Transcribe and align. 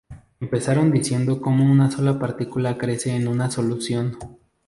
Empezaron 0.39 0.91
diciendo 0.91 1.39
cómo 1.41 1.71
una 1.71 1.91
sola 1.91 2.17
partícula 2.17 2.75
crece 2.79 3.15
en 3.15 3.27
una 3.27 3.51
solución. 3.51 4.17